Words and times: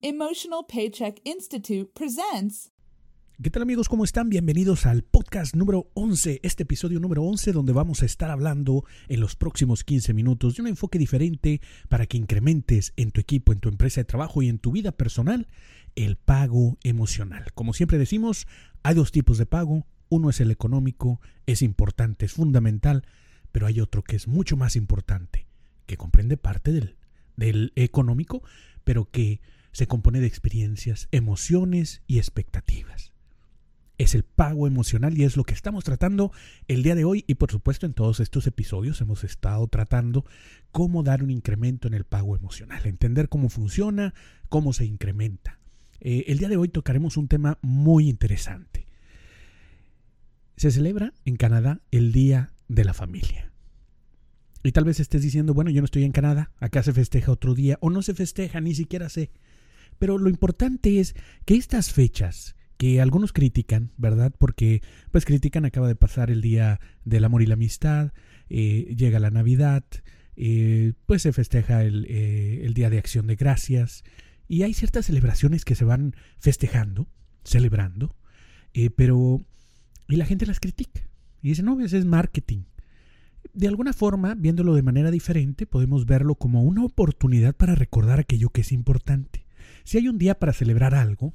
Emotional 0.00 0.64
Paycheck 0.72 1.20
Institute 1.24 1.90
presents. 1.92 2.70
¿Qué 3.42 3.50
tal 3.50 3.62
amigos? 3.62 3.88
¿Cómo 3.88 4.04
están? 4.04 4.28
Bienvenidos 4.28 4.86
al 4.86 5.02
podcast 5.02 5.56
número 5.56 5.90
11, 5.94 6.38
este 6.44 6.62
episodio 6.62 7.00
número 7.00 7.24
11 7.24 7.50
donde 7.50 7.72
vamos 7.72 8.02
a 8.02 8.06
estar 8.06 8.30
hablando 8.30 8.84
en 9.08 9.18
los 9.18 9.34
próximos 9.34 9.82
15 9.82 10.14
minutos 10.14 10.54
de 10.54 10.62
un 10.62 10.68
enfoque 10.68 11.00
diferente 11.00 11.60
para 11.88 12.06
que 12.06 12.16
incrementes 12.16 12.92
en 12.94 13.10
tu 13.10 13.20
equipo, 13.20 13.52
en 13.52 13.58
tu 13.58 13.68
empresa 13.68 14.00
de 14.00 14.04
trabajo 14.04 14.40
y 14.40 14.48
en 14.48 14.60
tu 14.60 14.70
vida 14.70 14.92
personal 14.92 15.48
el 15.96 16.14
pago 16.14 16.78
emocional. 16.84 17.46
Como 17.54 17.74
siempre 17.74 17.98
decimos, 17.98 18.46
hay 18.84 18.94
dos 18.94 19.10
tipos 19.10 19.36
de 19.36 19.46
pago. 19.46 19.84
Uno 20.10 20.30
es 20.30 20.40
el 20.40 20.52
económico, 20.52 21.20
es 21.46 21.60
importante, 21.60 22.26
es 22.26 22.34
fundamental, 22.34 23.04
pero 23.50 23.66
hay 23.66 23.80
otro 23.80 24.04
que 24.04 24.14
es 24.14 24.28
mucho 24.28 24.56
más 24.56 24.76
importante, 24.76 25.48
que 25.86 25.96
comprende 25.96 26.36
parte 26.36 26.70
del, 26.70 26.94
del 27.36 27.72
económico, 27.74 28.44
pero 28.84 29.10
que 29.10 29.40
se 29.78 29.86
compone 29.86 30.18
de 30.18 30.26
experiencias, 30.26 31.06
emociones 31.12 32.02
y 32.08 32.18
expectativas. 32.18 33.12
Es 33.96 34.16
el 34.16 34.24
pago 34.24 34.66
emocional 34.66 35.16
y 35.16 35.22
es 35.22 35.36
lo 35.36 35.44
que 35.44 35.54
estamos 35.54 35.84
tratando 35.84 36.32
el 36.66 36.82
día 36.82 36.96
de 36.96 37.04
hoy 37.04 37.24
y 37.28 37.36
por 37.36 37.52
supuesto 37.52 37.86
en 37.86 37.94
todos 37.94 38.18
estos 38.18 38.48
episodios 38.48 39.00
hemos 39.00 39.22
estado 39.22 39.68
tratando 39.68 40.24
cómo 40.72 41.04
dar 41.04 41.22
un 41.22 41.30
incremento 41.30 41.86
en 41.86 41.94
el 41.94 42.02
pago 42.02 42.34
emocional, 42.34 42.84
entender 42.86 43.28
cómo 43.28 43.50
funciona, 43.50 44.14
cómo 44.48 44.72
se 44.72 44.84
incrementa. 44.84 45.60
Eh, 46.00 46.24
el 46.26 46.38
día 46.38 46.48
de 46.48 46.56
hoy 46.56 46.70
tocaremos 46.70 47.16
un 47.16 47.28
tema 47.28 47.58
muy 47.62 48.08
interesante. 48.08 48.88
Se 50.56 50.72
celebra 50.72 51.14
en 51.24 51.36
Canadá 51.36 51.82
el 51.92 52.10
Día 52.10 52.52
de 52.66 52.84
la 52.84 52.94
Familia. 52.94 53.52
Y 54.64 54.72
tal 54.72 54.82
vez 54.82 54.98
estés 54.98 55.22
diciendo, 55.22 55.54
bueno, 55.54 55.70
yo 55.70 55.82
no 55.82 55.84
estoy 55.84 56.02
en 56.02 56.10
Canadá, 56.10 56.50
acá 56.58 56.82
se 56.82 56.92
festeja 56.92 57.30
otro 57.30 57.54
día, 57.54 57.78
o 57.80 57.90
no 57.90 58.02
se 58.02 58.12
festeja, 58.12 58.60
ni 58.60 58.74
siquiera 58.74 59.08
sé. 59.08 59.30
Pero 59.98 60.18
lo 60.18 60.30
importante 60.30 61.00
es 61.00 61.14
que 61.44 61.54
estas 61.54 61.92
fechas, 61.92 62.56
que 62.76 63.00
algunos 63.00 63.32
critican, 63.32 63.90
¿verdad? 63.96 64.32
Porque 64.38 64.82
pues 65.10 65.24
critican, 65.24 65.64
acaba 65.64 65.88
de 65.88 65.96
pasar 65.96 66.30
el 66.30 66.40
Día 66.40 66.80
del 67.04 67.24
Amor 67.24 67.42
y 67.42 67.46
la 67.46 67.54
Amistad, 67.54 68.12
eh, 68.48 68.94
llega 68.96 69.18
la 69.18 69.30
Navidad, 69.30 69.84
eh, 70.36 70.92
pues 71.06 71.22
se 71.22 71.32
festeja 71.32 71.82
el, 71.82 72.06
eh, 72.08 72.64
el 72.64 72.74
Día 72.74 72.90
de 72.90 72.98
Acción 72.98 73.26
de 73.26 73.36
Gracias, 73.36 74.04
y 74.46 74.62
hay 74.62 74.72
ciertas 74.72 75.06
celebraciones 75.06 75.64
que 75.64 75.74
se 75.74 75.84
van 75.84 76.14
festejando, 76.38 77.08
celebrando, 77.44 78.16
pero... 78.96 79.42
Y 80.10 80.16
la 80.16 80.24
gente 80.24 80.46
las 80.46 80.60
critica. 80.60 81.02
Y 81.42 81.48
dice, 81.50 81.62
no, 81.62 81.78
ese 81.80 81.98
es 81.98 82.06
marketing. 82.06 82.62
De 83.52 83.68
alguna 83.68 83.92
forma, 83.92 84.34
viéndolo 84.34 84.74
de 84.74 84.82
manera 84.82 85.10
diferente, 85.10 85.66
podemos 85.66 86.06
verlo 86.06 86.36
como 86.36 86.62
una 86.62 86.84
oportunidad 86.84 87.54
para 87.54 87.74
recordar 87.74 88.20
aquello 88.20 88.48
que 88.50 88.62
es 88.62 88.72
importante. 88.72 89.44
Si 89.88 89.96
hay 89.96 90.06
un 90.06 90.18
día 90.18 90.38
para 90.38 90.52
celebrar 90.52 90.94
algo, 90.94 91.32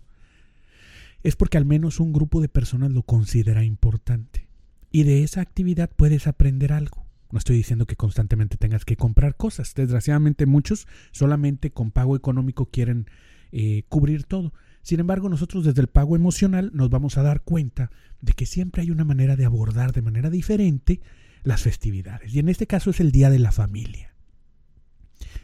es 1.23 1.35
porque 1.35 1.57
al 1.57 1.65
menos 1.65 1.99
un 1.99 2.13
grupo 2.13 2.39
de 2.39 2.49
personas 2.49 2.91
lo 2.91 3.01
considera 3.01 3.63
importante. 3.63 4.47
Y 4.91 5.05
de 5.05 5.23
esa 5.23 5.41
actividad 5.41 5.89
puedes 5.89 6.27
aprender 6.27 6.71
algo. 6.71 7.03
No 7.31 7.39
estoy 7.39 7.57
diciendo 7.57 7.87
que 7.87 7.95
constantemente 7.95 8.57
tengas 8.57 8.85
que 8.85 8.95
comprar 8.95 9.37
cosas. 9.37 9.73
Desgraciadamente 9.73 10.45
muchos 10.45 10.87
solamente 11.09 11.71
con 11.71 11.89
pago 11.89 12.15
económico 12.15 12.67
quieren 12.67 13.07
eh, 13.51 13.85
cubrir 13.89 14.25
todo. 14.25 14.53
Sin 14.83 14.99
embargo, 14.99 15.29
nosotros 15.29 15.65
desde 15.65 15.81
el 15.81 15.87
pago 15.87 16.15
emocional 16.15 16.69
nos 16.75 16.91
vamos 16.91 17.17
a 17.17 17.23
dar 17.23 17.41
cuenta 17.41 17.89
de 18.21 18.33
que 18.33 18.45
siempre 18.45 18.83
hay 18.83 18.91
una 18.91 19.03
manera 19.03 19.35
de 19.35 19.45
abordar 19.45 19.93
de 19.93 20.03
manera 20.03 20.29
diferente 20.29 21.01
las 21.41 21.63
festividades. 21.63 22.31
Y 22.35 22.37
en 22.37 22.49
este 22.49 22.67
caso 22.67 22.91
es 22.91 22.99
el 22.99 23.11
Día 23.11 23.31
de 23.31 23.39
la 23.39 23.51
Familia. 23.51 24.13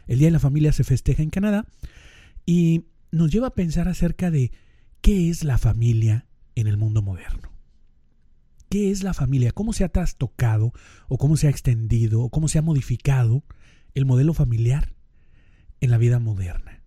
El 0.06 0.20
Día 0.20 0.28
de 0.28 0.32
la 0.32 0.38
Familia 0.38 0.70
se 0.70 0.84
festeja 0.84 1.24
en 1.24 1.30
Canadá 1.30 1.66
y 2.46 2.84
nos 3.10 3.30
lleva 3.30 3.48
a 3.48 3.54
pensar 3.54 3.88
acerca 3.88 4.30
de 4.30 4.52
qué 5.00 5.30
es 5.30 5.44
la 5.44 5.58
familia 5.58 6.26
en 6.54 6.66
el 6.66 6.76
mundo 6.76 7.02
moderno. 7.02 7.50
¿Qué 8.68 8.90
es 8.90 9.02
la 9.02 9.14
familia? 9.14 9.50
¿Cómo 9.50 9.72
se 9.72 9.82
ha 9.82 9.88
trastocado 9.88 10.72
o 11.08 11.18
cómo 11.18 11.36
se 11.36 11.48
ha 11.48 11.50
extendido 11.50 12.20
o 12.22 12.30
cómo 12.30 12.46
se 12.46 12.58
ha 12.58 12.62
modificado 12.62 13.42
el 13.94 14.06
modelo 14.06 14.32
familiar 14.32 14.94
en 15.80 15.90
la 15.90 15.98
vida 15.98 16.20
moderna? 16.20 16.82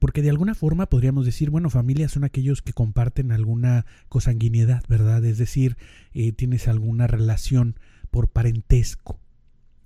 Porque 0.00 0.22
de 0.22 0.30
alguna 0.30 0.54
forma 0.54 0.88
podríamos 0.88 1.24
decir, 1.24 1.50
bueno, 1.50 1.70
familia 1.70 2.08
son 2.08 2.24
aquellos 2.24 2.62
que 2.62 2.72
comparten 2.72 3.30
alguna 3.30 3.86
consanguinidad, 4.08 4.82
¿verdad? 4.88 5.24
Es 5.24 5.38
decir, 5.38 5.76
eh, 6.12 6.32
tienes 6.32 6.66
alguna 6.68 7.06
relación 7.06 7.78
por 8.10 8.28
parentesco 8.28 9.20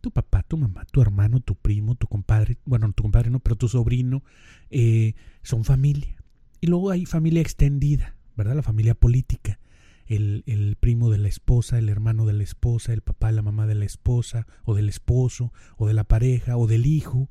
tu 0.02 0.10
papá, 0.10 0.42
tu 0.42 0.58
mamá, 0.58 0.84
tu 0.90 1.00
hermano, 1.00 1.40
tu 1.40 1.54
primo, 1.54 1.94
tu 1.94 2.08
compadre, 2.08 2.58
bueno, 2.66 2.92
tu 2.92 3.04
compadre 3.04 3.30
no, 3.30 3.38
pero 3.38 3.56
tu 3.56 3.68
sobrino, 3.68 4.22
eh, 4.68 5.14
son 5.42 5.64
familia. 5.64 6.16
Y 6.60 6.66
luego 6.66 6.90
hay 6.90 7.06
familia 7.06 7.40
extendida, 7.40 8.16
¿verdad? 8.36 8.56
La 8.56 8.62
familia 8.62 8.94
política. 8.94 9.58
El, 10.06 10.42
el, 10.46 10.76
primo 10.76 11.08
de 11.10 11.18
la 11.18 11.28
esposa, 11.28 11.78
el 11.78 11.88
hermano 11.88 12.26
de 12.26 12.34
la 12.34 12.42
esposa, 12.42 12.92
el 12.92 13.00
papá, 13.00 13.32
la 13.32 13.40
mamá 13.40 13.66
de 13.66 13.76
la 13.76 13.84
esposa, 13.84 14.46
o 14.64 14.74
del 14.74 14.88
esposo, 14.88 15.52
o 15.78 15.86
de 15.86 15.94
la 15.94 16.04
pareja, 16.04 16.56
o 16.56 16.66
del 16.66 16.84
hijo. 16.84 17.30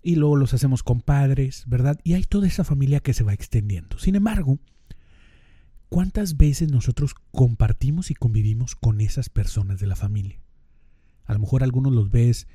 Y 0.00 0.14
luego 0.14 0.36
los 0.36 0.54
hacemos 0.54 0.82
compadres, 0.82 1.64
¿verdad? 1.66 2.00
Y 2.04 2.14
hay 2.14 2.22
toda 2.22 2.46
esa 2.46 2.64
familia 2.64 3.00
que 3.00 3.12
se 3.12 3.24
va 3.24 3.34
extendiendo. 3.34 3.98
Sin 3.98 4.14
embargo, 4.14 4.58
¿cuántas 5.88 6.36
veces 6.36 6.70
nosotros 6.70 7.14
compartimos 7.32 8.10
y 8.10 8.14
convivimos 8.14 8.76
con 8.76 9.00
esas 9.00 9.28
personas 9.28 9.80
de 9.80 9.88
la 9.88 9.96
familia? 9.96 10.38
A 11.24 11.32
lo 11.32 11.38
mejor 11.38 11.62
algunos 11.62 11.92
los 11.92 12.10
ves, 12.10 12.46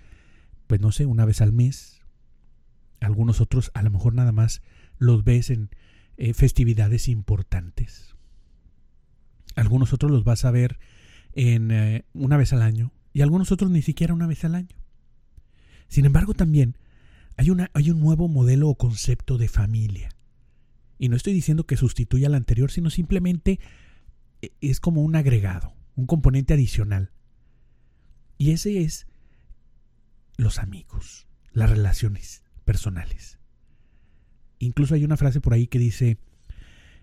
pues 0.67 0.79
no 0.81 0.91
sé, 0.91 1.05
una 1.05 1.25
vez 1.25 1.41
al 1.41 1.51
mes. 1.51 2.01
Algunos 2.99 3.41
otros 3.41 3.71
a 3.73 3.81
lo 3.81 3.89
mejor 3.89 4.13
nada 4.13 4.31
más 4.31 4.61
los 4.97 5.23
ves 5.23 5.49
en 5.49 5.69
eh, 6.17 6.33
festividades 6.33 7.07
importantes. 7.07 8.15
Algunos 9.55 9.93
otros 9.93 10.11
los 10.11 10.23
vas 10.23 10.45
a 10.45 10.51
ver 10.51 10.79
en 11.33 11.71
eh, 11.71 12.05
una 12.13 12.37
vez 12.37 12.53
al 12.53 12.61
año 12.61 12.91
y 13.13 13.21
algunos 13.21 13.51
otros 13.51 13.71
ni 13.71 13.81
siquiera 13.81 14.13
una 14.13 14.27
vez 14.27 14.43
al 14.45 14.55
año. 14.55 14.75
Sin 15.87 16.05
embargo, 16.05 16.33
también 16.33 16.77
hay, 17.37 17.49
una, 17.49 17.71
hay 17.73 17.89
un 17.89 17.99
nuevo 17.99 18.27
modelo 18.27 18.69
o 18.69 18.75
concepto 18.75 19.37
de 19.37 19.47
familia. 19.47 20.09
Y 20.97 21.09
no 21.09 21.15
estoy 21.15 21.33
diciendo 21.33 21.65
que 21.65 21.77
sustituya 21.77 22.27
al 22.27 22.35
anterior, 22.35 22.69
sino 22.69 22.89
simplemente 22.89 23.59
eh, 24.41 24.51
es 24.61 24.79
como 24.79 25.01
un 25.01 25.15
agregado, 25.15 25.73
un 25.95 26.05
componente 26.05 26.53
adicional. 26.53 27.11
Y 28.39 28.51
ese 28.51 28.81
es 28.81 29.05
los 30.37 30.59
amigos, 30.59 31.27
las 31.51 31.69
relaciones 31.69 32.41
personales. 32.63 33.37
Incluso 34.59 34.95
hay 34.95 35.03
una 35.03 35.17
frase 35.17 35.41
por 35.41 35.53
ahí 35.53 35.67
que 35.67 35.77
dice 35.77 36.17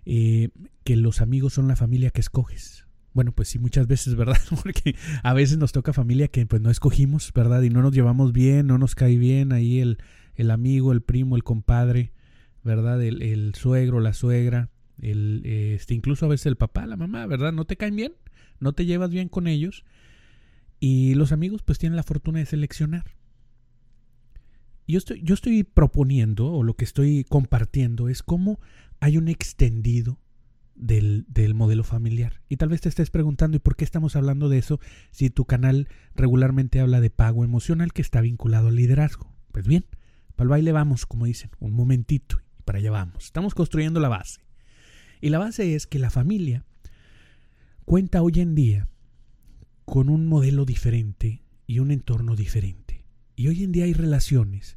eh, 0.07 0.49
que 0.83 0.97
los 0.97 1.21
amigos 1.21 1.53
son 1.53 1.69
la 1.69 1.77
familia 1.77 2.11
que 2.11 2.23
escoges. 2.23 2.87
Bueno, 3.13 3.33
pues 3.33 3.49
sí, 3.49 3.59
muchas 3.59 3.87
veces, 3.87 4.15
¿verdad? 4.15 4.39
Porque 4.63 4.97
a 5.23 5.35
veces 5.35 5.59
nos 5.59 5.73
toca 5.73 5.93
familia 5.93 6.29
que 6.29 6.47
pues 6.47 6.63
no 6.63 6.71
escogimos, 6.71 7.31
¿verdad? 7.35 7.61
Y 7.61 7.69
no 7.69 7.83
nos 7.83 7.93
llevamos 7.93 8.33
bien, 8.33 8.67
no 8.67 8.79
nos 8.79 8.95
cae 8.95 9.19
bien 9.19 9.53
ahí 9.53 9.81
el, 9.81 9.99
el 10.37 10.51
amigo, 10.51 10.91
el 10.91 11.03
primo, 11.03 11.37
el 11.37 11.45
compadre, 11.45 12.15
¿verdad? 12.65 13.03
El, 13.03 13.21
el 13.21 13.55
suegro, 13.55 14.01
la 14.01 14.15
suegra, 14.15 14.71
el, 15.03 15.43
este, 15.45 15.93
incluso 15.93 16.25
a 16.25 16.31
veces 16.31 16.47
el 16.47 16.57
papá, 16.57 16.87
la 16.87 16.97
mamá, 16.97 17.27
¿verdad? 17.27 17.53
No 17.53 17.67
te 17.67 17.77
caen 17.77 17.97
bien, 17.97 18.15
no 18.59 18.73
te 18.73 18.87
llevas 18.87 19.11
bien 19.11 19.29
con 19.29 19.49
ellos 19.49 19.85
y 20.81 21.15
los 21.15 21.33
amigos 21.33 21.63
pues 21.63 21.79
tienen 21.79 21.97
la 21.97 22.03
fortuna 22.03 22.39
de 22.39 22.47
seleccionar. 22.47 23.05
Yo 24.89 24.99
estoy, 24.99 25.21
yo 25.23 25.35
estoy 25.35 25.65
proponiendo, 25.65 26.53
o 26.53 26.63
lo 26.63 26.75
que 26.75 26.85
estoy 26.85 27.25
compartiendo, 27.25 28.09
es 28.09 28.23
cómo 28.23 28.61
hay 29.01 29.17
un 29.17 29.29
extendido 29.29 30.21
del, 30.77 31.25
del, 31.29 31.55
modelo 31.55 31.83
familiar. 31.83 32.43
Y 32.49 32.57
tal 32.57 32.69
vez 32.69 32.83
te 32.83 32.89
estés 32.89 33.11
preguntando, 33.11 33.57
¿y 33.57 33.61
por 33.61 33.75
qué 33.75 33.85
estamos 33.85 34.15
hablando 34.15 34.49
de 34.49 34.59
eso 34.59 34.79
si 35.11 35.31
tu 35.31 35.45
canal 35.45 35.89
regularmente 36.15 36.81
habla 36.81 37.01
de 37.01 37.11
pago 37.11 37.45
emocional 37.45 37.93
que 37.93 38.03
está 38.03 38.21
vinculado 38.21 38.69
al 38.69 38.77
liderazgo? 38.77 39.33
Pues 39.51 39.67
bien, 39.67 39.87
para 40.37 40.45
el 40.45 40.51
baile 40.51 40.73
vamos, 40.73 41.07
como 41.07 41.25
dicen, 41.25 41.51
un 41.59 41.73
momentito, 41.73 42.41
y 42.59 42.63
para 42.63 42.79
allá 42.79 42.93
vamos. 42.93 43.25
Estamos 43.25 43.55
construyendo 43.55 43.99
la 43.99 44.09
base. 44.09 44.41
Y 45.21 45.31
la 45.31 45.39
base 45.39 45.75
es 45.75 45.87
que 45.87 45.99
la 45.99 46.11
familia 46.11 46.65
cuenta 47.85 48.23
hoy 48.23 48.35
en 48.37 48.55
día 48.55 48.89
con 49.87 50.11
un 50.11 50.27
modelo 50.27 50.67
diferente 50.67 51.43
y 51.67 51.79
un 51.79 51.91
entorno 51.91 52.37
diferente. 52.37 53.07
Y 53.37 53.49
hoy 53.49 53.63
en 53.65 53.73
día 53.73 53.85
hay 53.85 53.95
relaciones 53.95 54.77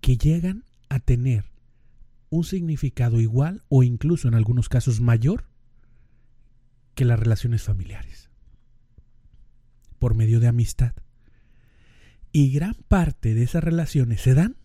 que 0.00 0.16
llegan 0.16 0.64
a 0.88 1.00
tener 1.00 1.46
un 2.30 2.44
significado 2.44 3.20
igual 3.20 3.64
o 3.68 3.82
incluso 3.82 4.28
en 4.28 4.34
algunos 4.34 4.68
casos 4.68 5.00
mayor 5.00 5.46
que 6.94 7.06
las 7.06 7.18
relaciones 7.18 7.62
familiares, 7.62 8.28
por 9.98 10.14
medio 10.14 10.40
de 10.40 10.48
amistad. 10.48 10.92
Y 12.30 12.52
gran 12.52 12.74
parte 12.74 13.34
de 13.34 13.42
esas 13.42 13.64
relaciones 13.64 14.20
se 14.20 14.34
dan 14.34 14.56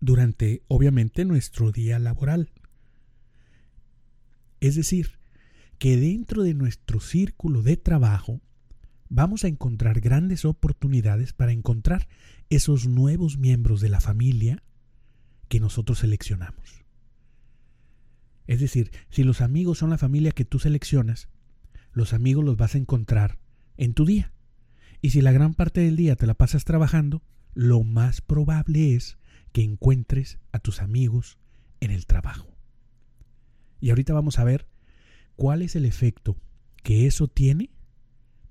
durante, 0.00 0.62
obviamente, 0.68 1.24
nuestro 1.24 1.72
día 1.72 1.98
laboral. 1.98 2.52
Es 4.60 4.76
decir, 4.76 5.18
que 5.78 5.96
dentro 5.96 6.44
de 6.44 6.54
nuestro 6.54 7.00
círculo 7.00 7.62
de 7.62 7.76
trabajo 7.76 8.40
vamos 9.14 9.44
a 9.44 9.48
encontrar 9.48 10.00
grandes 10.00 10.46
oportunidades 10.46 11.34
para 11.34 11.52
encontrar 11.52 12.08
esos 12.48 12.86
nuevos 12.86 13.36
miembros 13.36 13.82
de 13.82 13.90
la 13.90 14.00
familia 14.00 14.62
que 15.48 15.60
nosotros 15.60 15.98
seleccionamos. 15.98 16.82
Es 18.46 18.60
decir, 18.60 18.90
si 19.10 19.22
los 19.22 19.42
amigos 19.42 19.76
son 19.76 19.90
la 19.90 19.98
familia 19.98 20.32
que 20.32 20.46
tú 20.46 20.58
seleccionas, 20.58 21.28
los 21.92 22.14
amigos 22.14 22.42
los 22.42 22.56
vas 22.56 22.74
a 22.74 22.78
encontrar 22.78 23.38
en 23.76 23.92
tu 23.92 24.06
día. 24.06 24.32
Y 25.02 25.10
si 25.10 25.20
la 25.20 25.32
gran 25.32 25.52
parte 25.52 25.82
del 25.82 25.96
día 25.96 26.16
te 26.16 26.26
la 26.26 26.34
pasas 26.34 26.64
trabajando, 26.64 27.22
lo 27.52 27.82
más 27.82 28.22
probable 28.22 28.94
es 28.94 29.18
que 29.52 29.62
encuentres 29.62 30.38
a 30.52 30.58
tus 30.58 30.80
amigos 30.80 31.36
en 31.80 31.90
el 31.90 32.06
trabajo. 32.06 32.48
Y 33.78 33.90
ahorita 33.90 34.14
vamos 34.14 34.38
a 34.38 34.44
ver 34.44 34.66
cuál 35.36 35.60
es 35.60 35.76
el 35.76 35.84
efecto 35.84 36.38
que 36.82 37.06
eso 37.06 37.28
tiene 37.28 37.68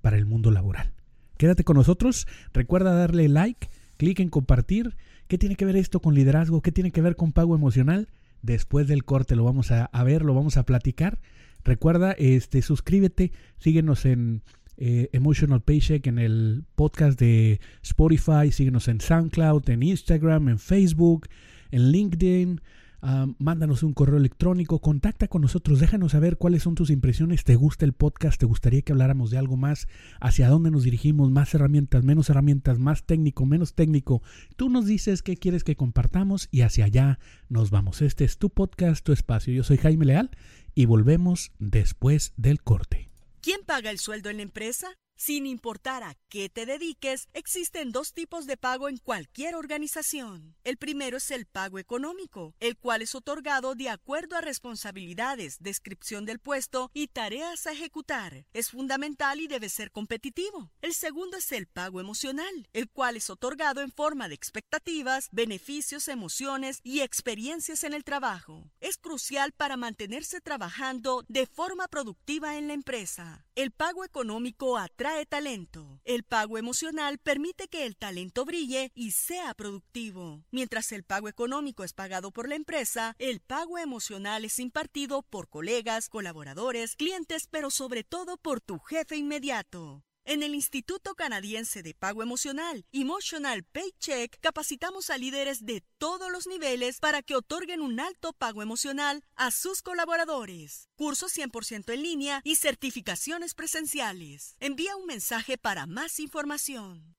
para 0.02 0.18
el 0.18 0.26
mundo 0.26 0.50
laboral. 0.50 0.92
Quédate 1.38 1.64
con 1.64 1.76
nosotros, 1.76 2.26
recuerda 2.52 2.92
darle 2.92 3.28
like, 3.28 3.68
clic 3.96 4.20
en 4.20 4.28
compartir. 4.28 4.96
¿Qué 5.28 5.38
tiene 5.38 5.56
que 5.56 5.64
ver 5.64 5.76
esto 5.76 6.00
con 6.00 6.14
liderazgo? 6.14 6.60
¿Qué 6.60 6.72
tiene 6.72 6.90
que 6.90 7.00
ver 7.00 7.16
con 7.16 7.32
pago 7.32 7.54
emocional? 7.54 8.08
Después 8.42 8.88
del 8.88 9.04
corte 9.04 9.36
lo 9.36 9.44
vamos 9.44 9.70
a, 9.70 9.88
ver, 10.04 10.22
lo 10.22 10.34
vamos 10.34 10.56
a 10.56 10.64
platicar. 10.64 11.20
Recuerda, 11.64 12.12
este, 12.12 12.60
suscríbete, 12.60 13.32
síguenos 13.58 14.04
en 14.04 14.42
eh, 14.76 15.08
Emotional 15.12 15.62
Paycheck 15.62 16.06
en 16.06 16.18
el 16.18 16.64
podcast 16.74 17.18
de 17.18 17.60
Spotify, 17.82 18.50
síguenos 18.50 18.88
en 18.88 19.00
SoundCloud, 19.00 19.70
en 19.70 19.82
Instagram, 19.82 20.48
en 20.48 20.58
Facebook, 20.58 21.28
en 21.70 21.92
LinkedIn. 21.92 22.60
Ah, 23.04 23.26
mándanos 23.40 23.82
un 23.82 23.94
correo 23.94 24.16
electrónico, 24.16 24.80
contacta 24.80 25.26
con 25.26 25.42
nosotros, 25.42 25.80
déjanos 25.80 26.12
saber 26.12 26.36
cuáles 26.36 26.62
son 26.62 26.76
tus 26.76 26.88
impresiones, 26.88 27.42
te 27.42 27.56
gusta 27.56 27.84
el 27.84 27.94
podcast, 27.94 28.38
te 28.38 28.46
gustaría 28.46 28.82
que 28.82 28.92
habláramos 28.92 29.32
de 29.32 29.38
algo 29.38 29.56
más, 29.56 29.88
hacia 30.20 30.48
dónde 30.48 30.70
nos 30.70 30.84
dirigimos, 30.84 31.28
más 31.32 31.52
herramientas, 31.52 32.04
menos 32.04 32.30
herramientas, 32.30 32.78
más 32.78 33.02
técnico, 33.02 33.44
menos 33.44 33.74
técnico. 33.74 34.22
Tú 34.54 34.70
nos 34.70 34.86
dices 34.86 35.22
qué 35.22 35.36
quieres 35.36 35.64
que 35.64 35.74
compartamos 35.74 36.48
y 36.52 36.60
hacia 36.60 36.84
allá 36.84 37.18
nos 37.48 37.70
vamos. 37.70 38.02
Este 38.02 38.24
es 38.24 38.38
tu 38.38 38.50
podcast, 38.50 39.04
tu 39.04 39.12
espacio. 39.12 39.52
Yo 39.52 39.64
soy 39.64 39.78
Jaime 39.78 40.04
Leal 40.04 40.30
y 40.76 40.84
volvemos 40.84 41.50
después 41.58 42.34
del 42.36 42.62
corte. 42.62 43.10
¿Quién 43.40 43.62
paga 43.66 43.90
el 43.90 43.98
sueldo 43.98 44.30
en 44.30 44.36
la 44.36 44.44
empresa? 44.44 44.86
Sin 45.14 45.46
importar 45.46 46.02
a 46.02 46.16
qué 46.28 46.48
te 46.48 46.66
dediques, 46.66 47.28
existen 47.32 47.92
dos 47.92 48.12
tipos 48.12 48.46
de 48.46 48.56
pago 48.56 48.88
en 48.88 48.96
cualquier 48.96 49.54
organización. 49.54 50.56
El 50.64 50.78
primero 50.78 51.18
es 51.18 51.30
el 51.30 51.46
pago 51.46 51.78
económico, 51.78 52.56
el 52.58 52.76
cual 52.76 53.02
es 53.02 53.14
otorgado 53.14 53.76
de 53.76 53.88
acuerdo 53.88 54.36
a 54.36 54.40
responsabilidades, 54.40 55.58
descripción 55.60 56.24
del 56.24 56.40
puesto 56.40 56.90
y 56.92 57.06
tareas 57.06 57.68
a 57.68 57.72
ejecutar. 57.72 58.46
Es 58.52 58.70
fundamental 58.70 59.38
y 59.38 59.46
debe 59.46 59.68
ser 59.68 59.92
competitivo. 59.92 60.72
El 60.80 60.92
segundo 60.92 61.36
es 61.36 61.52
el 61.52 61.68
pago 61.68 62.00
emocional, 62.00 62.68
el 62.72 62.90
cual 62.90 63.16
es 63.16 63.30
otorgado 63.30 63.80
en 63.80 63.92
forma 63.92 64.28
de 64.28 64.34
expectativas, 64.34 65.28
beneficios, 65.30 66.08
emociones 66.08 66.80
y 66.82 67.00
experiencias 67.00 67.84
en 67.84 67.94
el 67.94 68.02
trabajo. 68.02 68.72
Es 68.80 68.96
crucial 68.96 69.52
para 69.52 69.76
mantenerse 69.76 70.40
trabajando 70.40 71.24
de 71.28 71.46
forma 71.46 71.86
productiva 71.86 72.56
en 72.56 72.66
la 72.66 72.74
empresa. 72.74 73.46
El 73.54 73.70
pago 73.70 74.04
económico 74.04 74.78
atrae 74.78 75.01
talento. 75.28 76.00
El 76.04 76.22
pago 76.22 76.58
emocional 76.58 77.18
permite 77.18 77.68
que 77.68 77.86
el 77.86 77.96
talento 77.96 78.44
brille 78.44 78.92
y 78.94 79.10
sea 79.10 79.54
productivo. 79.54 80.44
Mientras 80.50 80.92
el 80.92 81.02
pago 81.02 81.28
económico 81.28 81.84
es 81.84 81.92
pagado 81.92 82.30
por 82.30 82.48
la 82.48 82.54
empresa, 82.54 83.14
el 83.18 83.40
pago 83.40 83.78
emocional 83.78 84.44
es 84.44 84.58
impartido 84.58 85.22
por 85.22 85.48
colegas, 85.48 86.08
colaboradores, 86.08 86.96
clientes, 86.96 87.48
pero 87.50 87.70
sobre 87.70 88.04
todo 88.04 88.36
por 88.36 88.60
tu 88.60 88.78
jefe 88.78 89.16
inmediato. 89.16 90.04
En 90.24 90.44
el 90.44 90.54
Instituto 90.54 91.16
Canadiense 91.16 91.82
de 91.82 91.94
Pago 91.94 92.22
Emocional, 92.22 92.84
Emotional 92.92 93.64
Paycheck, 93.64 94.38
capacitamos 94.40 95.10
a 95.10 95.18
líderes 95.18 95.66
de 95.66 95.82
todos 95.98 96.30
los 96.30 96.46
niveles 96.46 97.00
para 97.00 97.22
que 97.22 97.34
otorguen 97.34 97.80
un 97.80 97.98
alto 97.98 98.32
pago 98.32 98.62
emocional 98.62 99.24
a 99.34 99.50
sus 99.50 99.82
colaboradores. 99.82 100.88
Cursos 100.94 101.36
100% 101.36 101.92
en 101.92 102.02
línea 102.02 102.40
y 102.44 102.54
certificaciones 102.54 103.54
presenciales. 103.54 104.54
Envía 104.60 104.94
un 104.94 105.06
mensaje 105.06 105.58
para 105.58 105.86
más 105.86 106.20
información. 106.20 107.16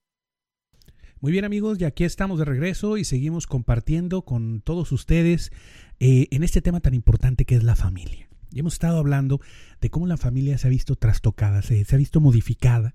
Muy 1.19 1.33
bien 1.33 1.43
amigos, 1.43 1.81
y 1.81 1.83
aquí 1.83 2.05
estamos 2.05 2.39
de 2.39 2.45
regreso 2.45 2.95
y 2.97 3.03
seguimos 3.03 3.47
compartiendo 3.47 4.21
con 4.21 4.61
todos 4.61 4.93
ustedes 4.93 5.51
eh, 5.99 6.29
en 6.31 6.43
este 6.43 6.61
tema 6.61 6.79
tan 6.79 6.93
importante 6.93 7.43
que 7.43 7.55
es 7.55 7.63
la 7.63 7.75
familia. 7.75 8.32
Y 8.53 8.59
hemos 8.59 8.73
estado 8.73 8.99
hablando 8.99 9.41
de 9.81 9.89
cómo 9.89 10.05
la 10.05 10.17
familia 10.17 10.59
se 10.59 10.67
ha 10.67 10.69
visto 10.69 10.95
trastocada, 10.95 11.63
se, 11.63 11.85
ha 11.89 11.97
visto 11.97 12.21
modificada. 12.21 12.93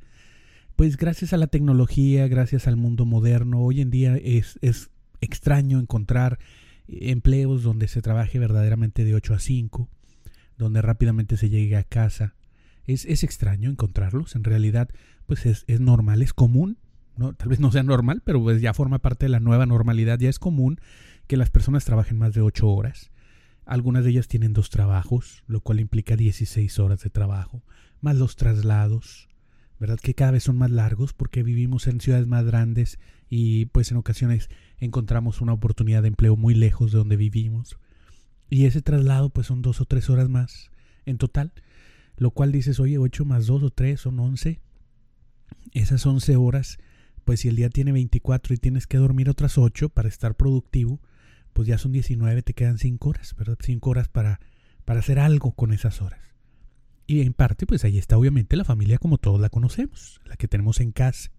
Pues 0.77 0.97
gracias 0.97 1.33
a 1.33 1.37
la 1.37 1.49
tecnología, 1.49 2.29
gracias 2.29 2.69
al 2.69 2.77
mundo 2.77 3.05
moderno, 3.05 3.61
hoy 3.61 3.81
en 3.81 3.91
día 3.91 4.17
es, 4.17 4.61
es 4.63 4.91
extraño 5.21 5.81
encontrar 5.81 6.39
empleos 6.87 7.65
donde 7.65 7.89
se 7.89 8.03
trabaje 8.03 8.39
verdaderamente 8.39 9.05
de 9.05 9.17
8 9.17 9.35
a 9.35 9.39
5, 9.41 9.89
donde 10.57 10.81
rápidamente 10.81 11.37
se 11.37 11.49
llegue 11.49 11.77
a 11.77 11.83
casa. 11.83 12.37
Es, 12.87 13.05
es 13.05 13.25
extraño 13.25 13.69
encontrarlos, 13.69 14.37
en 14.37 14.45
realidad 14.45 14.89
pues 15.27 15.45
es, 15.45 15.65
es, 15.67 15.81
normal, 15.81 16.23
es 16.23 16.33
común, 16.33 16.79
¿no? 17.17 17.35
tal 17.35 17.49
vez 17.49 17.59
no 17.59 17.73
sea 17.73 17.83
normal, 17.83 18.23
pero 18.25 18.41
pues 18.41 18.63
ya 18.63 18.73
forma 18.75 19.01
parte 19.01 19.27
de 19.27 19.31
la 19.31 19.41
nueva 19.41 19.67
normalidad, 19.67 20.21
ya 20.21 20.31
es 20.31 20.39
común 20.39 20.81
que 21.27 21.37
las 21.37 21.51
personas 21.51 21.85
trabajen 21.85 22.17
más 22.17 22.33
de 22.33 22.43
8 22.43 22.69
horas. 22.69 23.11
Algunas 23.69 24.03
de 24.03 24.13
ellas 24.13 24.29
tienen 24.29 24.55
dos 24.55 24.71
trabajos, 24.71 25.45
lo 25.47 25.61
cual 25.61 25.79
implica 25.79 26.17
16 26.17 26.79
horas 26.79 27.01
de 27.01 27.11
trabajo, 27.11 27.63
más 28.01 28.17
los 28.17 28.35
traslados, 28.35 29.29
¿verdad? 29.79 30.01
Que 30.01 30.15
cada 30.15 30.31
vez 30.31 30.45
son 30.45 30.57
más 30.57 30.71
largos 30.71 31.13
porque 31.13 31.43
vivimos 31.43 31.87
en 31.87 32.01
ciudades 32.01 32.27
más 32.27 32.47
grandes 32.47 32.99
y 33.29 33.67
pues 33.67 33.91
en 33.91 33.99
ocasiones 33.99 34.49
encontramos 34.79 35.43
una 35.43 35.53
oportunidad 35.53 36.01
de 36.01 36.09
empleo 36.09 36.35
muy 36.35 36.55
lejos 36.55 36.93
de 36.93 36.99
donde 36.99 37.17
vivimos. 37.17 37.77
Y 38.49 38.65
ese 38.65 38.81
traslado 38.81 39.29
pues 39.29 39.49
son 39.49 39.61
dos 39.61 39.83
o 39.83 39.85
tres 39.85 40.09
horas 40.09 40.31
más 40.31 40.71
en 41.05 41.19
total, 41.19 41.53
lo 42.17 42.31
cual 42.31 42.53
dices, 42.53 42.81
oye, 42.81 42.97
ocho 42.97 43.27
más 43.27 43.49
dos 43.49 43.63
o 43.63 43.69
tres 43.69 44.01
son 44.01 44.19
once. 44.19 44.63
Esas 45.75 46.07
once 46.07 46.37
horas, 46.37 46.79
pues 47.27 47.41
si 47.41 47.49
el 47.49 47.57
día 47.57 47.69
tiene 47.69 47.93
24 47.93 48.55
y 48.55 48.57
tienes 48.57 48.87
que 48.87 48.97
dormir 48.97 49.29
otras 49.29 49.59
ocho 49.59 49.91
para 49.91 50.09
estar 50.09 50.39
productivo, 50.39 51.03
pues 51.59 51.67
ya 51.67 51.77
son 51.77 51.91
19, 51.91 52.43
te 52.43 52.55
quedan 52.55 52.79
5 52.79 53.09
horas, 53.09 53.35
¿verdad? 53.37 53.59
5 53.61 53.91
horas 53.91 54.07
para, 54.07 54.39
para 54.85 55.01
hacer 55.01 55.19
algo 55.19 55.51
con 55.51 55.73
esas 55.73 56.01
horas. 56.01 56.21
Y 57.09 57.23
en 57.23 57.33
parte, 57.33 57.67
pues 57.67 57.83
ahí 57.83 57.99
está 57.99 58.17
obviamente 58.17 58.55
la 58.57 58.63
familia 58.63 58.99
como 58.99 59.19
todos 59.19 59.41
la 59.41 59.49
conocemos, 59.49 60.21
la 60.25 60.37
que 60.37 60.47
tenemos 60.47 60.79
en 60.79 60.93
casa. 60.93 61.33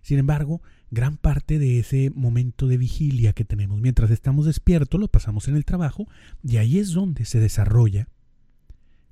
Sin 0.00 0.18
embargo, 0.18 0.62
gran 0.90 1.18
parte 1.18 1.58
de 1.58 1.78
ese 1.78 2.10
momento 2.14 2.66
de 2.66 2.78
vigilia 2.78 3.34
que 3.34 3.44
tenemos 3.44 3.78
mientras 3.78 4.10
estamos 4.10 4.46
despiertos 4.46 4.98
lo 4.98 5.08
pasamos 5.08 5.48
en 5.48 5.56
el 5.56 5.66
trabajo 5.66 6.08
y 6.42 6.56
ahí 6.56 6.78
es 6.78 6.92
donde 6.92 7.26
se 7.26 7.38
desarrolla 7.38 8.08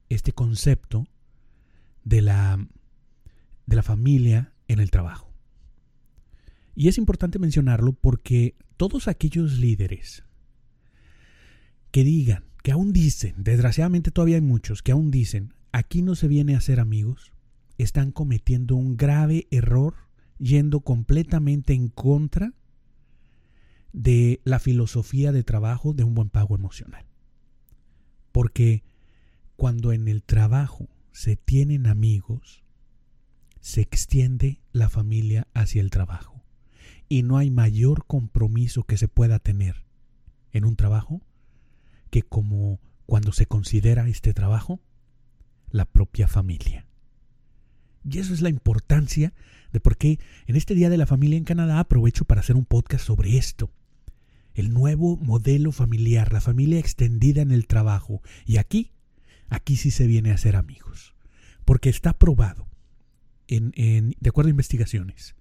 este 0.08 0.32
concepto 0.32 1.06
de 2.02 2.22
la, 2.22 2.66
de 3.66 3.76
la 3.76 3.82
familia 3.82 4.54
en 4.68 4.80
el 4.80 4.90
trabajo. 4.90 5.30
Y 6.74 6.88
es 6.88 6.96
importante 6.96 7.38
mencionarlo 7.38 7.92
porque 7.92 8.54
todos 8.76 9.08
aquellos 9.08 9.58
líderes 9.58 10.24
que 11.90 12.04
digan, 12.04 12.44
que 12.62 12.72
aún 12.72 12.92
dicen, 12.92 13.34
desgraciadamente 13.38 14.10
todavía 14.10 14.36
hay 14.36 14.42
muchos 14.42 14.82
que 14.82 14.92
aún 14.92 15.10
dicen, 15.10 15.54
aquí 15.72 16.02
no 16.02 16.14
se 16.14 16.28
viene 16.28 16.56
a 16.56 16.60
ser 16.60 16.80
amigos, 16.80 17.32
están 17.78 18.10
cometiendo 18.10 18.76
un 18.76 18.96
grave 18.96 19.46
error 19.50 19.94
yendo 20.38 20.80
completamente 20.80 21.72
en 21.72 21.88
contra 21.88 22.52
de 23.92 24.40
la 24.44 24.58
filosofía 24.58 25.30
de 25.30 25.44
trabajo 25.44 25.92
de 25.92 26.02
un 26.02 26.14
buen 26.14 26.30
pago 26.30 26.56
emocional. 26.56 27.06
Porque 28.32 28.82
cuando 29.56 29.92
en 29.92 30.08
el 30.08 30.24
trabajo 30.24 30.88
se 31.12 31.36
tienen 31.36 31.86
amigos, 31.86 32.64
se 33.60 33.80
extiende 33.80 34.60
la 34.72 34.88
familia 34.88 35.46
hacia 35.54 35.80
el 35.80 35.90
trabajo 35.90 36.33
y 37.08 37.22
no 37.22 37.36
hay 37.38 37.50
mayor 37.50 38.06
compromiso 38.06 38.84
que 38.84 38.96
se 38.96 39.08
pueda 39.08 39.38
tener 39.38 39.84
en 40.52 40.64
un 40.64 40.76
trabajo 40.76 41.20
que 42.10 42.22
como 42.22 42.80
cuando 43.06 43.32
se 43.32 43.46
considera 43.46 44.08
este 44.08 44.32
trabajo 44.32 44.80
la 45.70 45.84
propia 45.84 46.28
familia. 46.28 46.86
Y 48.08 48.18
eso 48.18 48.34
es 48.34 48.42
la 48.42 48.50
importancia 48.50 49.32
de 49.72 49.80
por 49.80 49.96
qué 49.96 50.20
en 50.46 50.56
este 50.56 50.74
Día 50.74 50.90
de 50.90 50.98
la 50.98 51.06
Familia 51.06 51.36
en 51.36 51.44
Canadá 51.44 51.80
aprovecho 51.80 52.24
para 52.24 52.40
hacer 52.40 52.56
un 52.56 52.64
podcast 52.64 53.04
sobre 53.04 53.36
esto. 53.36 53.70
El 54.54 54.72
nuevo 54.72 55.16
modelo 55.16 55.72
familiar, 55.72 56.32
la 56.32 56.40
familia 56.40 56.78
extendida 56.78 57.42
en 57.42 57.50
el 57.50 57.66
trabajo. 57.66 58.22
Y 58.46 58.58
aquí, 58.58 58.92
aquí 59.48 59.76
sí 59.76 59.90
se 59.90 60.06
viene 60.06 60.30
a 60.30 60.36
ser 60.36 60.54
amigos. 60.54 61.14
Porque 61.64 61.88
está 61.88 62.12
probado, 62.12 62.68
en, 63.48 63.72
en, 63.74 64.14
de 64.20 64.28
acuerdo 64.28 64.48
a 64.48 64.50
investigaciones, 64.50 65.34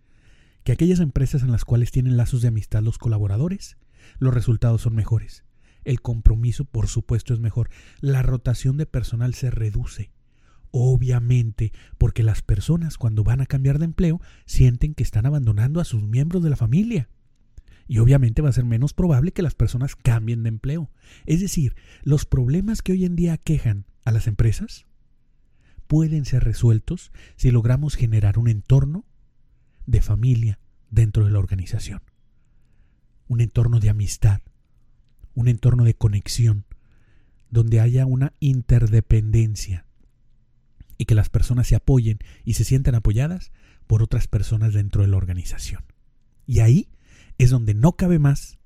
que 0.63 0.71
aquellas 0.71 0.99
empresas 0.99 1.43
en 1.43 1.51
las 1.51 1.65
cuales 1.65 1.91
tienen 1.91 2.17
lazos 2.17 2.41
de 2.41 2.47
amistad 2.47 2.81
los 2.81 2.97
colaboradores, 2.97 3.77
los 4.19 4.33
resultados 4.33 4.81
son 4.81 4.95
mejores. 4.95 5.43
El 5.83 6.01
compromiso, 6.01 6.65
por 6.65 6.87
supuesto, 6.87 7.33
es 7.33 7.39
mejor. 7.39 7.69
La 7.99 8.21
rotación 8.21 8.77
de 8.77 8.85
personal 8.85 9.33
se 9.33 9.51
reduce. 9.51 10.11
Obviamente, 10.71 11.71
porque 11.97 12.23
las 12.23 12.41
personas 12.41 12.97
cuando 12.97 13.23
van 13.23 13.41
a 13.41 13.45
cambiar 13.45 13.79
de 13.79 13.85
empleo 13.85 14.21
sienten 14.45 14.95
que 14.95 15.03
están 15.03 15.25
abandonando 15.25 15.79
a 15.79 15.85
sus 15.85 16.03
miembros 16.03 16.41
de 16.41 16.49
la 16.49 16.55
familia. 16.55 17.09
Y 17.87 17.99
obviamente 17.99 18.41
va 18.41 18.49
a 18.49 18.53
ser 18.53 18.65
menos 18.65 18.93
probable 18.93 19.33
que 19.33 19.41
las 19.41 19.55
personas 19.55 19.95
cambien 19.95 20.43
de 20.43 20.49
empleo. 20.49 20.89
Es 21.25 21.41
decir, 21.41 21.75
los 22.01 22.25
problemas 22.25 22.81
que 22.81 22.93
hoy 22.93 23.05
en 23.05 23.15
día 23.15 23.37
quejan 23.37 23.85
a 24.05 24.11
las 24.11 24.27
empresas 24.27 24.85
pueden 25.87 26.25
ser 26.25 26.43
resueltos 26.43 27.11
si 27.35 27.51
logramos 27.51 27.95
generar 27.95 28.39
un 28.39 28.47
entorno 28.47 29.05
de 29.85 30.01
familia 30.01 30.59
dentro 30.89 31.25
de 31.25 31.31
la 31.31 31.39
organización. 31.39 32.01
Un 33.27 33.41
entorno 33.41 33.79
de 33.79 33.89
amistad, 33.89 34.41
un 35.33 35.47
entorno 35.47 35.83
de 35.83 35.95
conexión, 35.95 36.65
donde 37.49 37.79
haya 37.79 38.05
una 38.05 38.33
interdependencia 38.39 39.85
y 40.97 41.05
que 41.05 41.15
las 41.15 41.29
personas 41.29 41.67
se 41.67 41.75
apoyen 41.75 42.19
y 42.43 42.53
se 42.53 42.63
sientan 42.63 42.95
apoyadas 42.95 43.51
por 43.87 44.01
otras 44.01 44.27
personas 44.27 44.73
dentro 44.73 45.01
de 45.01 45.07
la 45.07 45.17
organización. 45.17 45.83
Y 46.45 46.59
ahí 46.59 46.89
es 47.37 47.49
donde 47.49 47.73
no 47.73 47.93
cabe 47.93 48.19
más 48.19 48.57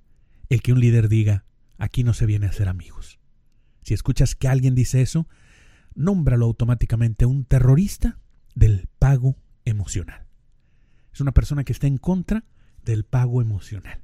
el 0.49 0.61
que 0.61 0.73
un 0.73 0.79
líder 0.79 1.09
diga, 1.09 1.45
aquí 1.77 2.03
no 2.03 2.13
se 2.13 2.25
viene 2.25 2.45
a 2.45 2.53
ser 2.53 2.69
amigos. 2.69 3.19
Si 3.83 3.93
escuchas 3.93 4.35
que 4.35 4.47
alguien 4.47 4.75
dice 4.75 5.01
eso, 5.01 5.27
nómbralo 5.95 6.45
automáticamente 6.45 7.25
un 7.25 7.45
terrorista 7.45 8.19
del 8.55 8.87
pago 8.99 9.35
emocional. 9.65 10.26
Es 11.17 11.21
una 11.21 11.33
persona 11.33 11.63
que 11.63 11.73
está 11.73 11.87
en 11.87 11.97
contra 11.97 12.43
del 12.85 13.03
pago 13.03 13.41
emocional. 13.41 14.03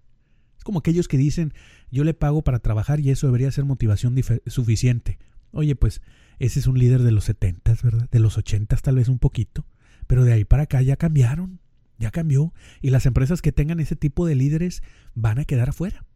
Es 0.58 0.64
como 0.64 0.80
aquellos 0.80 1.08
que 1.08 1.16
dicen, 1.16 1.54
yo 1.92 2.04
le 2.04 2.16
pago 2.16 2.42
para 2.42 2.58
trabajar 2.58 3.00
y 3.00 3.12
eso 3.12 3.28
debería 3.28 3.52
ser 3.52 3.66
motivación 3.66 4.16
suficiente. 4.48 5.20
Oye, 5.52 5.76
pues 5.76 6.02
ese 6.40 6.60
es 6.60 6.66
un 6.66 6.80
líder 6.80 7.04
de 7.04 7.12
los 7.12 7.26
70, 7.26 7.76
¿verdad? 7.84 8.10
De 8.10 8.18
los 8.18 8.40
80 8.40 8.76
tal 8.78 8.96
vez 8.96 9.10
un 9.10 9.20
poquito, 9.20 9.68
pero 10.08 10.24
de 10.24 10.34
ahí 10.34 10.44
para 10.44 10.64
acá 10.64 10.82
ya 10.82 10.96
cambiaron, 10.96 11.60
ya 12.00 12.10
cambió 12.10 12.52
y 12.82 12.90
las 12.90 13.06
empresas 13.06 13.44
que 13.44 13.52
tengan 13.52 13.80
ese 13.80 13.96
tipo 13.96 14.26
de 14.26 14.34
líderes 14.34 14.82
van 15.14 15.38
a 15.38 15.46
quedar 15.46 15.70
afuera. 15.70 16.08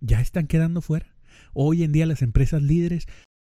Ya 0.00 0.20
están 0.20 0.46
quedando 0.46 0.82
fuera. 0.82 1.16
Hoy 1.52 1.82
en 1.82 1.90
día 1.90 2.06
las 2.06 2.22
empresas 2.22 2.62
líderes 2.62 3.08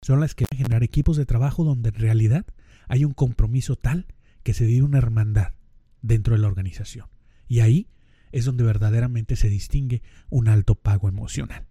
son 0.05 0.19
las 0.19 0.35
que 0.35 0.47
van 0.51 0.59
a 0.59 0.63
generar 0.65 0.83
equipos 0.83 1.17
de 1.17 1.27
trabajo 1.27 1.63
donde 1.63 1.91
en 1.91 1.95
realidad 1.95 2.45
hay 2.89 3.05
un 3.05 3.13
compromiso 3.13 3.77
tal 3.77 4.09
que 4.43 4.53
se 4.53 4.67
vive 4.67 4.85
una 4.85 4.99
hermandad 4.99 5.53
dentro 6.03 6.35
de 6.35 6.41
la 6.41 6.49
organización. 6.49 7.07
Y 7.49 7.61
ahí 7.61 7.89
es 8.33 8.45
donde 8.45 8.65
verdaderamente 8.65 9.37
se 9.37 9.49
distingue 9.49 10.03
un 10.31 10.49
alto 10.49 10.75
pago 10.75 11.09
emocional. 11.09 11.67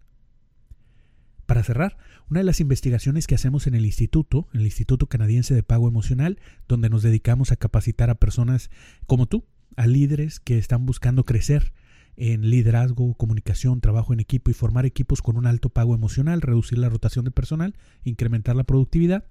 Para 1.46 1.64
cerrar, 1.64 1.98
una 2.30 2.40
de 2.40 2.46
las 2.46 2.62
investigaciones 2.62 3.28
que 3.28 3.36
hacemos 3.36 3.68
en 3.68 3.76
el 3.76 3.86
instituto, 3.86 4.48
el 4.54 4.62
Instituto 4.62 5.08
Canadiense 5.08 5.54
de 5.54 5.64
Pago 5.64 5.90
Emocional, 5.90 6.40
donde 6.68 6.90
nos 6.90 7.04
dedicamos 7.04 7.52
a 7.52 7.58
capacitar 7.58 8.10
a 8.10 8.16
personas 8.16 8.70
como 9.06 9.26
tú, 9.26 9.46
a 9.76 9.86
líderes 9.86 10.40
que 10.40 10.58
están 10.58 10.86
buscando 10.86 11.26
crecer 11.26 11.74
en 12.16 12.50
liderazgo, 12.50 13.16
comunicación, 13.16 13.82
trabajo 13.82 14.14
en 14.14 14.20
equipo 14.20 14.52
y 14.52 14.54
formar 14.54 14.86
equipos 14.86 15.22
con 15.22 15.38
un 15.38 15.46
alto 15.46 15.70
pago 15.70 15.96
emocional, 15.96 16.42
reducir 16.42 16.78
la 16.78 16.90
rotación 16.90 17.26
de 17.26 17.32
personal, 17.32 17.76
incrementar 18.04 18.56
la 18.56 18.64
productividad. 18.64 19.26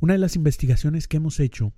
Una 0.00 0.14
de 0.14 0.18
las 0.18 0.36
investigaciones 0.36 1.08
que 1.08 1.18
hemos 1.18 1.40
hecho 1.40 1.72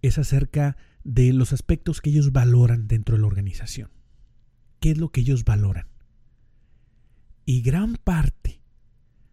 es 0.00 0.18
acerca 0.18 0.76
de 1.04 1.32
los 1.32 1.52
aspectos 1.52 2.00
que 2.00 2.10
ellos 2.10 2.32
valoran 2.32 2.88
dentro 2.88 3.16
de 3.16 3.22
la 3.22 3.26
organización. 3.26 3.90
¿Qué 4.80 4.90
es 4.90 4.98
lo 4.98 5.10
que 5.10 5.20
ellos 5.20 5.44
valoran? 5.44 5.88
Y 7.44 7.62
gran 7.62 7.96
parte 7.96 8.60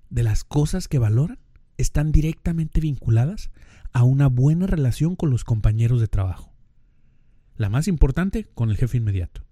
de 0.09 0.23
las 0.23 0.43
cosas 0.43 0.87
que 0.87 0.99
valoran 0.99 1.39
están 1.77 2.11
directamente 2.11 2.81
vinculadas 2.81 3.51
a 3.93 4.03
una 4.03 4.27
buena 4.27 4.67
relación 4.67 5.15
con 5.15 5.29
los 5.29 5.43
compañeros 5.43 6.01
de 6.01 6.07
trabajo. 6.07 6.53
La 7.55 7.69
más 7.69 7.87
importante, 7.87 8.45
con 8.53 8.69
el 8.69 8.77
jefe 8.77 8.97
inmediato. 8.97 9.45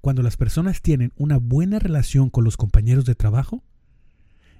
Cuando 0.00 0.22
las 0.22 0.36
personas 0.36 0.82
tienen 0.82 1.12
una 1.16 1.38
buena 1.38 1.78
relación 1.78 2.28
con 2.28 2.44
los 2.44 2.56
compañeros 2.56 3.04
de 3.04 3.14
trabajo, 3.14 3.62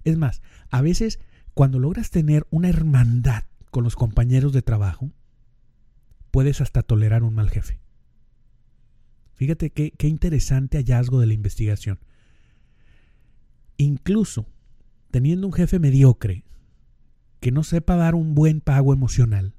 es 0.04 0.16
más, 0.16 0.42
a 0.70 0.82
veces 0.82 1.18
cuando 1.54 1.78
logras 1.78 2.10
tener 2.10 2.46
una 2.50 2.68
hermandad 2.68 3.44
con 3.70 3.84
los 3.84 3.96
compañeros 3.96 4.52
de 4.52 4.62
trabajo, 4.62 5.10
puedes 6.32 6.60
hasta 6.60 6.82
tolerar 6.82 7.22
un 7.22 7.34
mal 7.34 7.50
jefe. 7.50 7.78
Fíjate 9.34 9.70
qué, 9.70 10.08
interesante 10.08 10.78
hallazgo 10.78 11.20
de 11.20 11.26
la 11.26 11.34
investigación. 11.34 12.00
Incluso 13.76 14.46
teniendo 15.10 15.46
un 15.46 15.52
jefe 15.52 15.78
mediocre, 15.78 16.44
que 17.38 17.52
no 17.52 17.64
sepa 17.64 17.96
dar 17.96 18.14
un 18.14 18.34
buen 18.34 18.60
pago 18.60 18.92
emocional, 18.92 19.54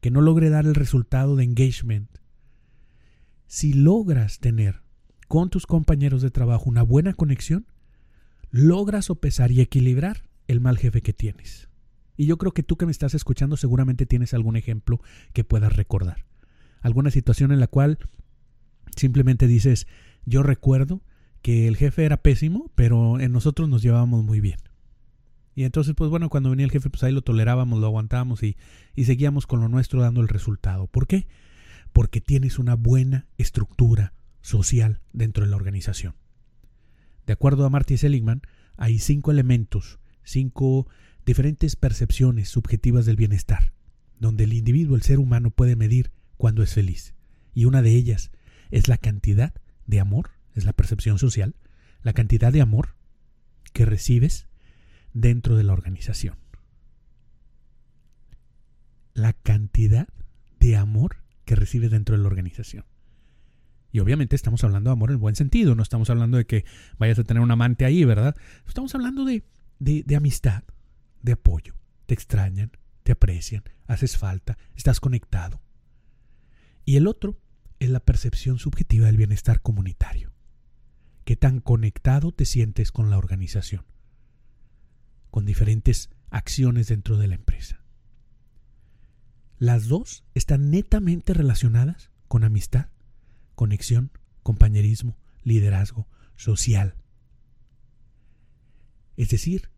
que 0.00 0.10
no 0.10 0.20
logre 0.20 0.50
dar 0.50 0.66
el 0.66 0.74
resultado 0.74 1.36
de 1.36 1.44
engagement, 1.44 2.10
si 3.46 3.72
logras 3.72 4.40
tener 4.40 4.82
con 5.28 5.48
tus 5.48 5.66
compañeros 5.66 6.22
de 6.22 6.30
trabajo 6.30 6.68
una 6.68 6.82
buena 6.82 7.14
conexión, 7.14 7.66
logras 8.50 9.06
sopesar 9.06 9.52
y 9.52 9.60
equilibrar 9.60 10.28
el 10.48 10.60
mal 10.60 10.76
jefe 10.76 11.02
que 11.02 11.12
tienes. 11.12 11.68
Y 12.16 12.26
yo 12.26 12.38
creo 12.38 12.52
que 12.52 12.62
tú 12.62 12.76
que 12.76 12.86
me 12.86 12.92
estás 12.92 13.14
escuchando 13.14 13.56
seguramente 13.56 14.06
tienes 14.06 14.34
algún 14.34 14.56
ejemplo 14.56 15.00
que 15.32 15.44
puedas 15.44 15.74
recordar. 15.74 16.24
Alguna 16.80 17.10
situación 17.10 17.50
en 17.52 17.60
la 17.60 17.66
cual 17.66 17.98
simplemente 18.96 19.46
dices, 19.46 19.86
yo 20.24 20.42
recuerdo 20.42 21.02
que 21.42 21.68
el 21.68 21.76
jefe 21.76 22.04
era 22.04 22.18
pésimo, 22.18 22.70
pero 22.74 23.20
en 23.20 23.32
nosotros 23.32 23.68
nos 23.68 23.82
llevábamos 23.82 24.24
muy 24.24 24.40
bien. 24.40 24.58
Y 25.54 25.64
entonces, 25.64 25.94
pues 25.94 26.10
bueno, 26.10 26.28
cuando 26.28 26.50
venía 26.50 26.64
el 26.64 26.72
jefe, 26.72 26.90
pues 26.90 27.02
ahí 27.04 27.12
lo 27.12 27.22
tolerábamos, 27.22 27.78
lo 27.78 27.86
aguantábamos 27.86 28.42
y, 28.42 28.56
y 28.94 29.04
seguíamos 29.04 29.46
con 29.46 29.60
lo 29.60 29.68
nuestro 29.68 30.00
dando 30.00 30.20
el 30.20 30.28
resultado. 30.28 30.86
¿Por 30.86 31.06
qué? 31.06 31.26
Porque 31.92 32.20
tienes 32.20 32.58
una 32.58 32.74
buena 32.74 33.26
estructura 33.38 34.14
social 34.40 35.00
dentro 35.12 35.44
de 35.44 35.50
la 35.50 35.56
organización. 35.56 36.14
De 37.26 37.32
acuerdo 37.32 37.64
a 37.64 37.70
Marty 37.70 37.96
Seligman, 37.96 38.42
hay 38.76 38.98
cinco 38.98 39.30
elementos, 39.30 40.00
cinco 40.24 40.88
diferentes 41.24 41.76
percepciones 41.76 42.48
subjetivas 42.48 43.06
del 43.06 43.16
bienestar, 43.16 43.72
donde 44.18 44.44
el 44.44 44.52
individuo, 44.52 44.96
el 44.96 45.02
ser 45.02 45.18
humano, 45.18 45.50
puede 45.50 45.76
medir 45.76 46.10
cuándo 46.36 46.62
es 46.62 46.74
feliz. 46.74 47.14
Y 47.54 47.64
una 47.64 47.82
de 47.82 47.90
ellas 47.90 48.30
es 48.70 48.88
la 48.88 48.96
cantidad 48.98 49.54
de 49.86 50.00
amor, 50.00 50.30
es 50.54 50.64
la 50.64 50.72
percepción 50.72 51.18
social, 51.18 51.54
la 52.02 52.12
cantidad 52.12 52.52
de 52.52 52.60
amor 52.60 52.96
que 53.72 53.84
recibes 53.84 54.48
dentro 55.12 55.56
de 55.56 55.64
la 55.64 55.72
organización. 55.72 56.36
La 59.14 59.32
cantidad 59.32 60.08
de 60.58 60.76
amor 60.76 61.16
que 61.44 61.56
recibes 61.56 61.90
dentro 61.90 62.16
de 62.16 62.22
la 62.22 62.28
organización. 62.28 62.84
Y 63.92 64.00
obviamente 64.00 64.34
estamos 64.34 64.64
hablando 64.64 64.90
de 64.90 64.92
amor 64.92 65.12
en 65.12 65.20
buen 65.20 65.36
sentido, 65.36 65.76
no 65.76 65.82
estamos 65.82 66.10
hablando 66.10 66.36
de 66.36 66.46
que 66.46 66.64
vayas 66.98 67.18
a 67.20 67.24
tener 67.24 67.40
un 67.40 67.50
amante 67.50 67.84
ahí, 67.84 68.04
¿verdad? 68.04 68.34
Estamos 68.66 68.92
hablando 68.96 69.24
de, 69.24 69.44
de, 69.78 70.02
de 70.04 70.16
amistad, 70.16 70.64
de 71.24 71.32
apoyo. 71.32 71.74
Te 72.06 72.14
extrañan, 72.14 72.70
te 73.02 73.12
aprecian, 73.12 73.64
haces 73.86 74.16
falta, 74.16 74.58
estás 74.76 75.00
conectado. 75.00 75.60
Y 76.84 76.96
el 76.96 77.06
otro 77.06 77.40
es 77.80 77.90
la 77.90 78.00
percepción 78.00 78.58
subjetiva 78.58 79.06
del 79.06 79.16
bienestar 79.16 79.62
comunitario. 79.62 80.32
¿Qué 81.24 81.34
tan 81.36 81.60
conectado 81.60 82.32
te 82.32 82.44
sientes 82.44 82.92
con 82.92 83.08
la 83.08 83.16
organización? 83.16 83.86
Con 85.30 85.46
diferentes 85.46 86.10
acciones 86.28 86.88
dentro 86.88 87.16
de 87.16 87.28
la 87.28 87.34
empresa. 87.36 87.82
Las 89.58 89.88
dos 89.88 90.24
están 90.34 90.70
netamente 90.70 91.32
relacionadas 91.32 92.10
con 92.28 92.44
amistad, 92.44 92.88
conexión, 93.54 94.10
compañerismo, 94.42 95.16
liderazgo, 95.42 96.06
social. 96.36 96.96
Es 99.16 99.30
decir, 99.30 99.70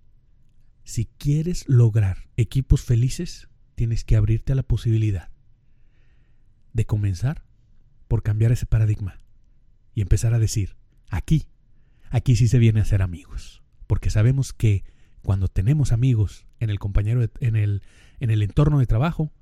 si 0.86 1.06
quieres 1.18 1.68
lograr 1.68 2.28
equipos 2.36 2.80
felices, 2.80 3.48
tienes 3.74 4.04
que 4.04 4.14
abrirte 4.14 4.52
a 4.52 4.54
la 4.54 4.62
posibilidad 4.62 5.30
de 6.72 6.86
comenzar 6.86 7.44
por 8.06 8.22
cambiar 8.22 8.52
ese 8.52 8.66
paradigma 8.66 9.18
y 9.94 10.00
empezar 10.00 10.32
a 10.32 10.38
decir, 10.38 10.76
aquí, 11.10 11.48
aquí 12.10 12.36
sí 12.36 12.46
se 12.46 12.60
viene 12.60 12.80
a 12.80 12.84
ser 12.84 13.02
amigos, 13.02 13.64
porque 13.88 14.10
sabemos 14.10 14.52
que 14.52 14.84
cuando 15.22 15.48
tenemos 15.48 15.90
amigos 15.90 16.46
en 16.60 16.70
el 16.70 16.78
compañero 16.78 17.28
en 17.40 17.56
el 17.56 17.82
en 18.20 18.30
el 18.30 18.42
entorno 18.42 18.78
de 18.78 18.86
trabajo, 18.86 19.32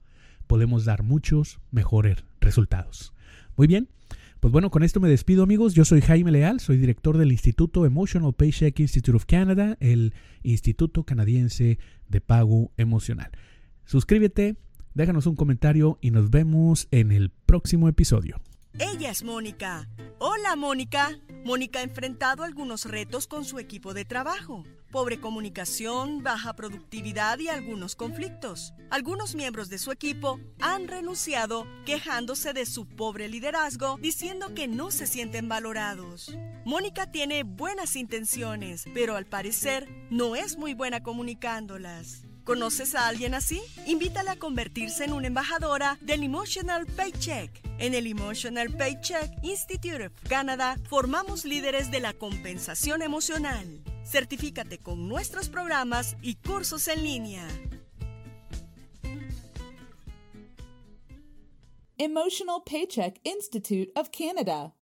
podemos 0.47 0.87
dar 0.87 1.03
muchos 1.03 1.61
mejores 1.71 2.25
resultados. 2.41 3.13
Muy 3.55 3.67
bien, 3.67 3.91
pues 4.45 4.53
bueno, 4.53 4.71
con 4.71 4.83
esto 4.83 5.01
me 5.01 5.09
despido 5.09 5.43
amigos. 5.43 5.73
Yo 5.73 5.87
soy 5.87 6.03
Jaime 6.03 6.31
Leal, 6.31 6.61
soy 6.61 6.77
director 6.77 7.17
del 7.17 7.33
Instituto 7.33 7.87
Emotional 7.87 8.35
Paycheck 8.35 8.79
Institute 8.79 9.17
of 9.17 9.25
Canada, 9.25 9.79
el 9.81 10.13
Instituto 10.43 11.05
Canadiense 11.05 11.79
de 12.11 12.21
Pago 12.21 12.71
Emocional. 12.77 13.31
Suscríbete, 13.87 14.57
déjanos 14.93 15.25
un 15.25 15.35
comentario 15.35 15.97
y 16.03 16.11
nos 16.11 16.29
vemos 16.29 16.89
en 16.91 17.11
el 17.11 17.31
próximo 17.31 17.89
episodio. 17.89 18.39
Ella 18.79 19.13
es 19.13 19.25
Mónica. 19.25 19.89
Hola, 20.19 20.57
Mónica. 20.57 21.19
Mónica 21.47 21.79
ha 21.79 21.83
enfrentado 21.83 22.43
algunos 22.43 22.85
retos 22.85 23.27
con 23.27 23.47
su 23.47 23.59
equipo 23.59 23.95
de 23.95 24.05
trabajo. 24.05 24.65
Pobre 24.95 25.19
comunicación, 25.19 26.23
baja 26.23 26.55
productividad 26.55 27.41
y 27.41 27.49
algunos 27.49 27.97
conflictos. 27.97 28.75
Algunos 28.91 29.35
miembros 29.35 29.69
de 29.69 29.79
su 29.79 29.91
equipo 29.91 30.39
han 30.61 30.87
renunciado 30.87 31.67
quejándose 31.85 32.53
de 32.53 32.65
su 32.65 32.87
pobre 32.87 33.29
liderazgo, 33.29 33.99
diciendo 34.01 34.55
que 34.55 34.69
no 34.69 34.93
se 34.93 35.09
sienten 35.09 35.49
valorados. 35.49 36.39
Mónica 36.65 37.11
tiene 37.11 37.43
buenas 37.43 37.97
intenciones, 37.97 38.85
pero 38.95 39.17
al 39.17 39.27
parecer 39.27 39.89
no 40.11 40.37
es 40.37 40.59
muy 40.59 40.75
buena 40.75 41.03
comunicándolas. 41.03 42.23
¿Conoces 42.45 42.95
a 42.95 43.09
alguien 43.09 43.35
así? 43.35 43.61
Invítala 43.89 44.33
a 44.33 44.37
convertirse 44.37 45.03
en 45.03 45.13
una 45.13 45.27
embajadora 45.27 45.99
del 46.03 46.23
Emotional 46.23 46.87
Paycheck. 46.87 47.51
En 47.81 47.95
el 47.95 48.07
Emotional 48.07 48.71
Paycheck 48.71 49.43
Institute 49.43 50.07
of 50.07 50.13
Canada 50.29 50.77
formamos 50.89 51.45
líderes 51.45 51.91
de 51.91 51.99
la 51.99 52.13
compensación 52.13 53.03
emocional. 53.03 53.83
Certifícate 54.05 54.79
con 54.79 55.09
nuestros 55.09 55.49
programas 55.49 56.17
y 56.23 56.37
cursos 56.37 56.87
en 56.89 57.03
línea. 57.03 57.49
Emotional 61.97 62.63
Paycheck 62.65 63.19
Institute 63.25 63.91
of 63.97 64.11
Canada. 64.11 64.75